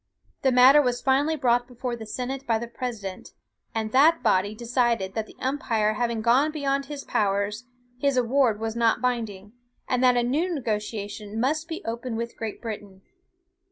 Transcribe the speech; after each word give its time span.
The 0.41 0.51
matter 0.51 0.81
was 0.81 0.99
finally 0.99 1.35
brought 1.35 1.67
before 1.67 1.95
the 1.95 2.07
senate 2.07 2.47
by 2.47 2.57
the 2.57 2.67
President, 2.67 3.33
and 3.75 3.91
that 3.91 4.23
body 4.23 4.55
decided 4.55 5.13
that 5.13 5.27
the 5.27 5.35
umpire 5.39 5.93
having 5.93 6.23
gone 6.23 6.51
beyond 6.51 6.87
his 6.87 7.03
powers, 7.03 7.65
his 7.99 8.17
award 8.17 8.59
was 8.59 8.75
not 8.75 8.99
binding; 8.99 9.53
and 9.87 10.03
that 10.03 10.17
a 10.17 10.23
new 10.23 10.51
negotiation 10.55 11.39
must 11.39 11.67
be 11.67 11.85
opened 11.85 12.17
with 12.17 12.35
Great 12.35 12.63
Britain. 12.63 13.03